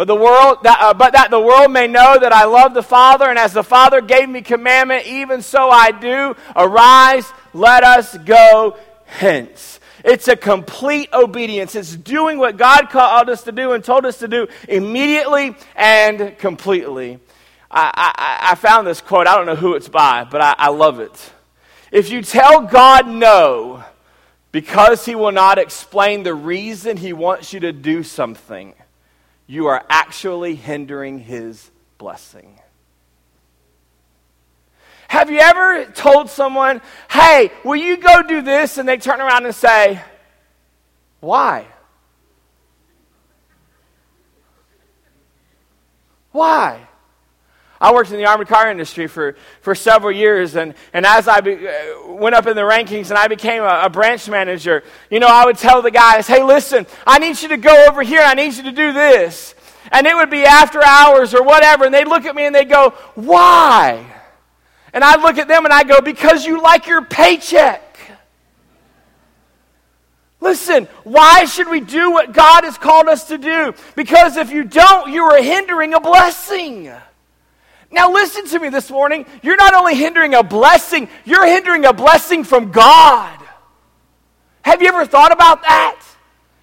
[0.01, 2.83] But, the world, that, uh, but that the world may know that I love the
[2.83, 6.35] Father, and as the Father gave me commandment, even so I do.
[6.57, 9.79] Arise, let us go hence.
[10.03, 11.75] It's a complete obedience.
[11.75, 16.39] It's doing what God called us to do and told us to do immediately and
[16.39, 17.19] completely.
[17.71, 19.27] I, I, I found this quote.
[19.27, 21.31] I don't know who it's by, but I, I love it.
[21.93, 23.85] If you tell God no
[24.51, 28.73] because he will not explain the reason he wants you to do something,
[29.51, 32.57] you are actually hindering his blessing.
[35.09, 38.79] Have you ever told someone, hey, will you go do this?
[38.79, 40.01] And they turn around and say,
[41.19, 41.67] why?
[46.31, 46.87] Why?
[47.81, 51.41] I worked in the armored car industry for, for several years, and, and as I
[51.41, 55.19] be, uh, went up in the rankings and I became a, a, branch manager, you
[55.19, 58.21] know, I would tell the guys, hey, listen, I need you to go over here,
[58.21, 59.55] I need you to do this.
[59.93, 62.69] And it would be after hours or whatever, and they'd look at me and they'd
[62.69, 64.05] go, why?
[64.93, 67.87] And I'd look at them and I'd go, because you like your paycheck.
[70.39, 73.73] Listen, why should we do what God has called us to do?
[73.97, 76.93] Because if you don't, you are hindering a blessing.
[77.91, 79.27] Now, listen to me this morning.
[79.43, 83.39] You're not only hindering a blessing, you're hindering a blessing from God.
[84.63, 86.01] Have you ever thought about that?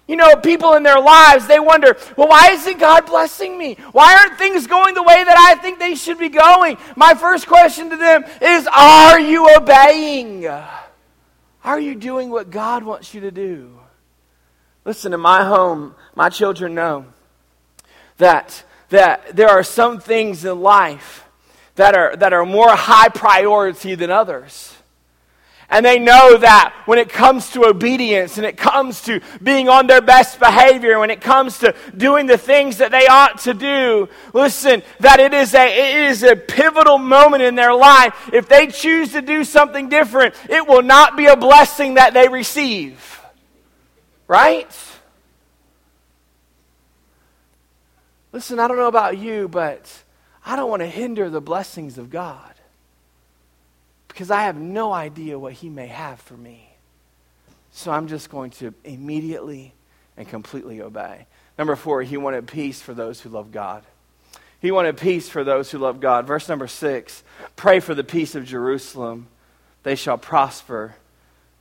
[0.06, 3.76] You know, people in their lives, they wonder, well, why isn't God blessing me?
[3.92, 6.78] Why aren't things going the way that I think they should be going?
[6.96, 10.46] My first question to them is, are you obeying?
[10.46, 13.78] Are you doing what God wants you to do?
[14.86, 17.04] Listen, in my home, my children know
[18.16, 21.24] that, that there are some things in life
[21.74, 24.74] that are, that are more high priority than others.
[25.70, 29.86] And they know that when it comes to obedience and it comes to being on
[29.86, 34.08] their best behavior, when it comes to doing the things that they ought to do,
[34.32, 38.30] listen, that it is a, it is a pivotal moment in their life.
[38.32, 42.28] If they choose to do something different, it will not be a blessing that they
[42.28, 43.20] receive.
[44.26, 44.70] Right?
[48.38, 49.92] Listen, I don't know about you, but
[50.46, 52.54] I don't want to hinder the blessings of God
[54.06, 56.70] because I have no idea what He may have for me.
[57.72, 59.74] So I'm just going to immediately
[60.16, 61.26] and completely obey.
[61.58, 63.82] Number four, He wanted peace for those who love God.
[64.60, 66.24] He wanted peace for those who love God.
[66.24, 67.24] Verse number six
[67.56, 69.26] pray for the peace of Jerusalem.
[69.82, 70.94] They shall prosper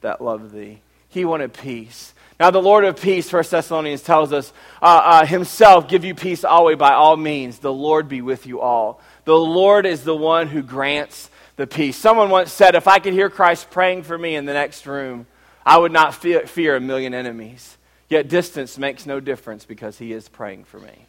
[0.02, 0.82] that love thee.
[1.10, 2.14] He wanted peace.
[2.40, 6.44] Now, the Lord of peace, First Thessalonians tells us, uh, uh, himself give you peace
[6.44, 7.58] always by all means.
[7.60, 9.02] The Lord be with you all.
[9.26, 11.98] The Lord is the one who grants the peace.
[11.98, 15.26] Someone once said, If I could hear Christ praying for me in the next room,
[15.66, 17.78] I would not fear, fear a million enemies.
[18.08, 21.08] Yet distance makes no difference because he is praying for me.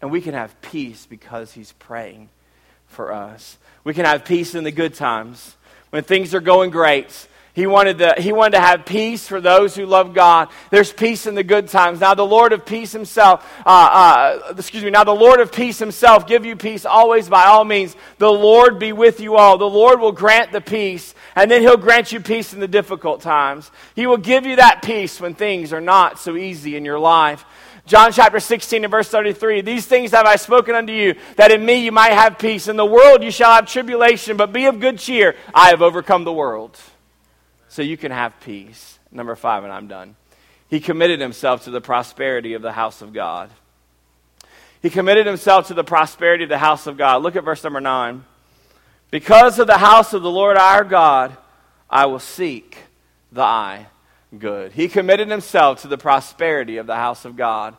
[0.00, 2.30] And we can have peace because he's praying
[2.86, 3.58] for us.
[3.84, 5.56] We can have peace in the good times
[5.90, 9.74] when things are going great he wanted, the, he wanted to have peace for those
[9.74, 10.50] who love God.
[10.68, 12.00] There's peace in the good times.
[12.00, 13.70] Now, the Lord of peace himself, uh,
[14.50, 17.64] uh, excuse me, now the Lord of peace himself give you peace always by all
[17.64, 17.96] means.
[18.18, 19.56] The Lord be with you all.
[19.56, 23.22] The Lord will grant the peace, and then he'll grant you peace in the difficult
[23.22, 23.70] times.
[23.94, 27.42] He will give you that peace when things are not so easy in your life.
[27.86, 31.64] John chapter 16 and verse 33 These things have I spoken unto you, that in
[31.64, 32.68] me you might have peace.
[32.68, 35.36] In the world you shall have tribulation, but be of good cheer.
[35.54, 36.78] I have overcome the world
[37.76, 38.98] so you can have peace.
[39.12, 40.16] Number five, and I'm done.
[40.70, 43.50] He committed himself to the prosperity of the house of God.
[44.80, 47.22] He committed himself to the prosperity of the house of God.
[47.22, 48.24] Look at verse number nine.
[49.10, 51.36] Because of the house of the Lord our God,
[51.90, 52.78] I will seek
[53.30, 53.88] thy
[54.36, 54.72] good.
[54.72, 57.76] He committed himself to the prosperity of the house of God.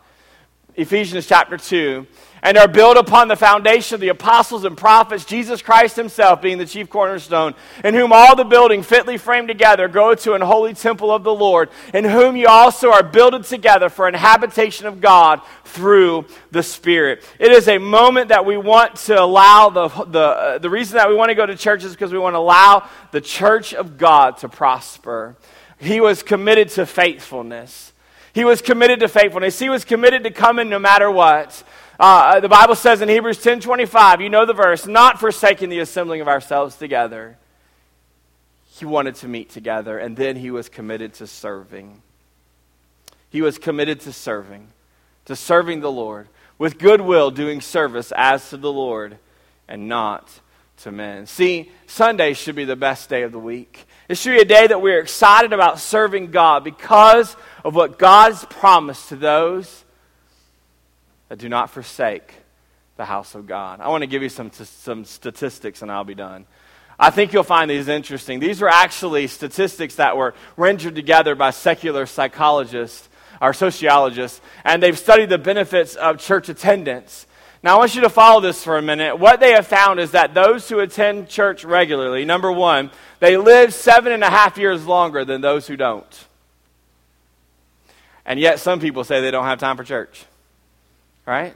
[0.78, 2.06] Ephesians chapter 2
[2.44, 6.60] and are built upon the foundation of the apostles and prophets, Jesus Christ himself being
[6.60, 10.76] the chief cornerstone, in whom all the building fitly framed together go to an holy
[10.76, 15.02] temple of the Lord, in whom you also are builded together for an habitation of
[15.02, 17.24] God through the Spirit.
[17.40, 21.10] It is a moment that we want to allow the, the, uh, the reason that
[21.10, 23.98] we want to go to church is because we want to allow the church of
[23.98, 25.36] God to prosper.
[25.80, 27.94] He was committed to faithfulness.
[28.38, 29.58] He was committed to faithfulness.
[29.58, 31.64] He was committed to coming no matter what.
[32.00, 35.80] Uh, the Bible says in Hebrews 10 25, you know the verse, not forsaking the
[35.80, 37.36] assembling of ourselves together.
[38.68, 42.04] He wanted to meet together, and then he was committed to serving.
[43.32, 44.68] He was committed to serving,
[45.26, 46.28] to serving the Lord,
[46.60, 49.18] with goodwill, doing service as to the Lord
[49.68, 50.30] and not
[50.84, 51.26] to men.
[51.26, 53.88] See, Sunday should be the best day of the week.
[54.10, 57.36] It should be a day that we're excited about serving God because
[57.68, 59.84] of what God's promised to those
[61.28, 62.34] that do not forsake
[62.96, 63.82] the house of God.
[63.82, 66.46] I want to give you some, some statistics and I'll be done.
[66.98, 68.40] I think you'll find these interesting.
[68.40, 73.10] These are actually statistics that were rendered together by secular psychologists
[73.42, 77.28] or sociologists, and they've studied the benefits of church attendance.
[77.64, 79.20] Now, I want you to follow this for a minute.
[79.20, 83.74] What they have found is that those who attend church regularly, number one, they live
[83.74, 86.28] seven and a half years longer than those who don't.
[88.28, 90.26] And yet, some people say they don't have time for church
[91.28, 91.56] right?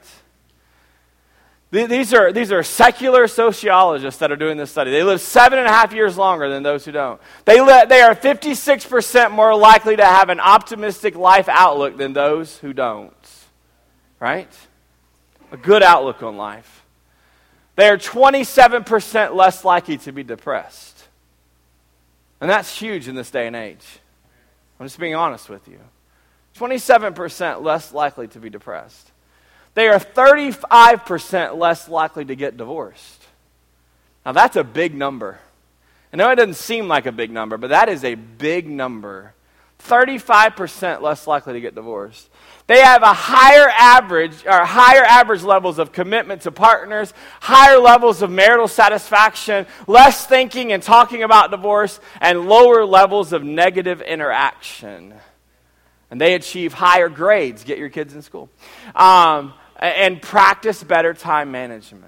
[1.72, 4.92] These are, these are secular sociologists that are doing this study.
[4.92, 7.22] They live seven and a half years longer than those who don't.
[7.46, 12.74] They, they are 56% more likely to have an optimistic life outlook than those who
[12.74, 13.14] don't.
[14.20, 14.54] Right?
[15.54, 16.84] A good outlook on life.
[17.78, 21.08] They are 27% less likely to be depressed.
[22.42, 24.00] And that's huge in this day and age.
[24.78, 25.80] I'm just being honest with you.
[26.58, 29.12] 27% less likely to be depressed
[29.74, 33.26] they are 35% less likely to get divorced.
[34.26, 35.40] Now, that's a big number.
[36.14, 39.34] I know it doesn't seem like a big number, but that is a big number.
[39.80, 42.30] 35% less likely to get divorced.
[42.68, 48.22] They have a higher average or higher average levels of commitment to partners, higher levels
[48.22, 55.16] of marital satisfaction, less thinking and talking about divorce, and lower levels of negative interaction.
[56.12, 57.64] And they achieve higher grades.
[57.64, 58.50] Get your kids in school.
[58.94, 62.06] Um, and practice better time management.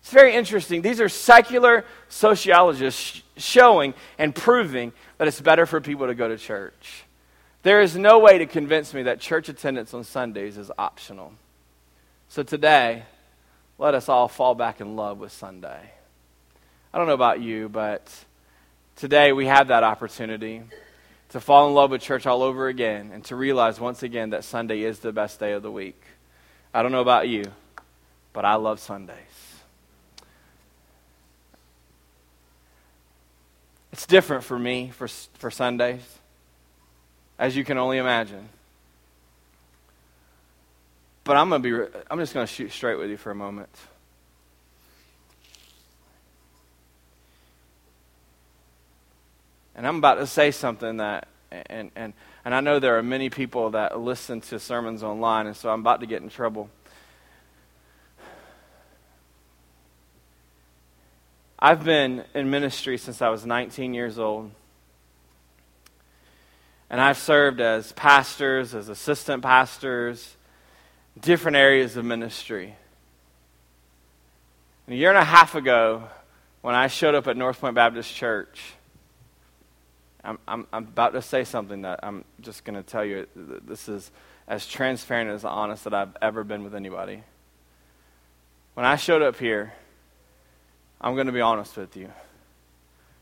[0.00, 0.82] It's very interesting.
[0.82, 6.36] These are secular sociologists showing and proving that it's better for people to go to
[6.36, 7.04] church.
[7.62, 11.32] There is no way to convince me that church attendance on Sundays is optional.
[12.28, 13.02] So today,
[13.78, 15.90] let us all fall back in love with Sunday.
[16.94, 18.08] I don't know about you, but
[18.94, 20.62] today we have that opportunity
[21.30, 24.44] to fall in love with church all over again and to realize once again that
[24.44, 26.00] Sunday is the best day of the week.
[26.72, 27.44] I don't know about you,
[28.32, 29.16] but I love Sundays.
[33.92, 36.02] It's different for me for, for Sundays,
[37.38, 38.50] as you can only imagine.
[41.24, 41.72] But I'm, gonna be,
[42.10, 43.70] I'm just going to shoot straight with you for a moment.
[49.76, 52.14] And I'm about to say something that, and, and,
[52.46, 55.80] and I know there are many people that listen to sermons online, and so I'm
[55.80, 56.70] about to get in trouble.
[61.58, 64.50] I've been in ministry since I was 19 years old.
[66.88, 70.36] And I've served as pastors, as assistant pastors,
[71.20, 72.76] different areas of ministry.
[74.86, 76.04] And a year and a half ago,
[76.62, 78.75] when I showed up at North Point Baptist Church,
[80.26, 83.26] I'm, I'm, I'm about to say something that I'm just going to tell you.
[83.34, 84.10] This is
[84.48, 87.22] as transparent as honest that I've ever been with anybody.
[88.74, 89.72] When I showed up here,
[91.00, 92.10] I'm going to be honest with you.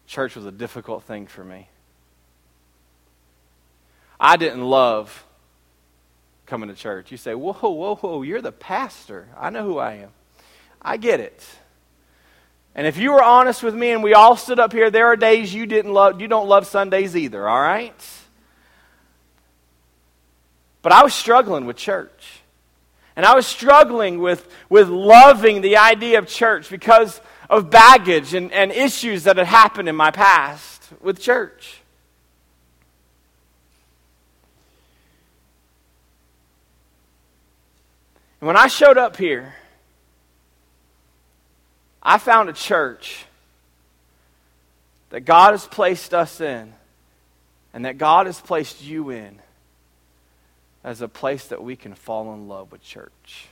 [0.07, 1.68] Church was a difficult thing for me.
[4.18, 5.24] I didn't love
[6.46, 7.11] coming to church.
[7.11, 9.28] You say, whoa, whoa, whoa, you're the pastor.
[9.38, 10.11] I know who I am.
[10.80, 11.44] I get it.
[12.74, 15.16] And if you were honest with me and we all stood up here, there are
[15.16, 17.94] days you didn't love you don't love Sundays either, all right?
[20.82, 22.40] But I was struggling with church.
[23.16, 28.52] And I was struggling with, with loving the idea of church because of baggage and,
[28.52, 31.80] and issues that had happened in my past with church.
[38.40, 39.54] And when I showed up here,
[42.05, 43.24] I found a church
[45.11, 46.72] that God has placed us in
[47.72, 49.38] and that God has placed you in
[50.82, 53.48] as a place that we can fall in love with church.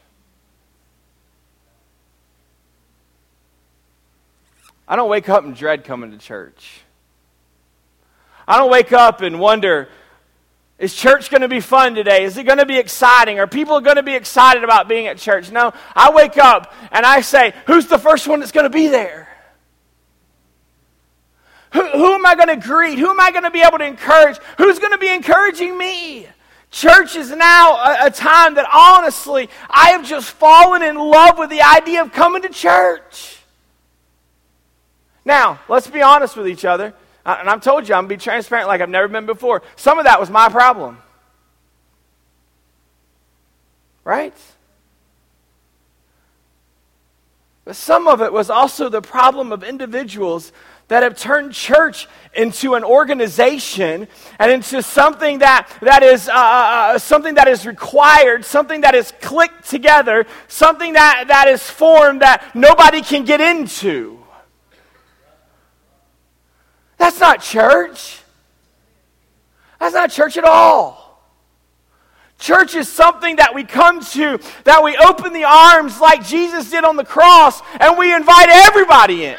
[4.87, 6.83] I don't wake up and dread coming to church.
[8.47, 9.89] I don't wake up and wonder,
[10.83, 12.25] is church going to be fun today?
[12.25, 13.39] Is it going to be exciting?
[13.39, 15.53] Are people going to be excited about being at church?
[15.53, 18.89] No, I wake up and I say, who's the first one that's going to be
[18.89, 19.29] there?
[21.73, 22.99] Who, who am I going to greet?
[22.99, 24.39] Who am I going to be able to encourage?
[24.59, 26.27] Who's going to be encouraging me?
[26.73, 31.51] Church is now a, a time that honestly, I have just fallen in love with
[31.51, 33.39] the idea of coming to church.
[35.25, 36.93] Now, let's be honest with each other.
[37.25, 39.63] And I've told you, I'm going to be transparent like I've never been before.
[39.77, 40.99] Some of that was my problem.
[44.05, 44.35] Right?
[47.65, 50.53] But some of it was also the problem of individuals
[50.89, 54.09] that have turned church into an organization
[54.39, 58.95] and into something that, that is uh, uh, uh something that is required, something that
[58.95, 64.22] is clicked together, something that, that is formed that nobody can get into.
[67.03, 68.21] That's not church.
[69.81, 71.21] That's not church at all.
[72.39, 76.85] Church is something that we come to, that we open the arms like Jesus did
[76.85, 79.37] on the cross, and we invite everybody in.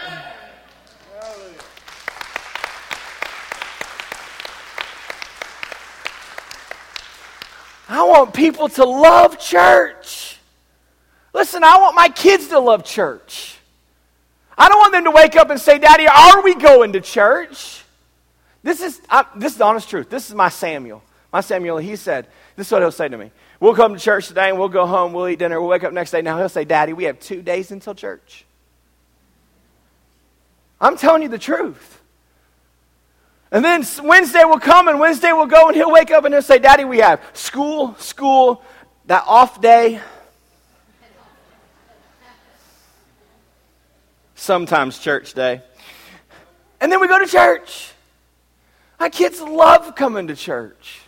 [7.88, 10.38] I want people to love church.
[11.34, 13.53] Listen, I want my kids to love church.
[14.58, 17.84] I don't want them to wake up and say, Daddy, are we going to church?
[18.62, 20.10] This is, I, this is the honest truth.
[20.10, 21.04] This is my Samuel.
[21.32, 23.32] My Samuel, he said, this is what he'll say to me.
[23.60, 25.94] We'll come to church today and we'll go home, we'll eat dinner, we'll wake up
[25.94, 26.22] next day.
[26.22, 28.46] Now he'll say, Daddy, we have two days until church.
[30.80, 32.02] I'm telling you the truth.
[33.52, 36.42] And then Wednesday will come and Wednesday will go and he'll wake up and he'll
[36.42, 38.64] say, Daddy, we have school, school,
[39.06, 40.02] that off day,
[44.44, 45.62] sometimes church day.
[46.82, 47.94] And then we go to church.
[49.00, 51.00] My kids love coming to church.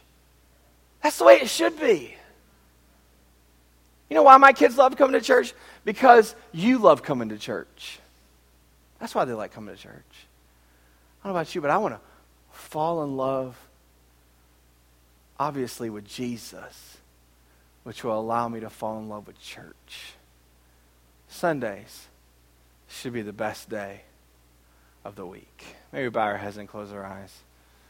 [1.04, 2.16] That's the way it should be.
[4.10, 5.54] You know why my kids love coming to church?
[5.84, 8.00] Because you love coming to church.
[9.00, 9.94] That's why they like coming to church.
[11.22, 12.00] I don't know about you, but I want to
[12.52, 13.58] fall in love,
[15.38, 16.98] obviously, with Jesus,
[17.84, 20.14] which will allow me to fall in love with church.
[21.28, 22.08] Sundays
[22.96, 24.02] should be the best day
[25.04, 25.64] of the week.
[25.92, 27.45] Maybe bow our heads and close our eyes.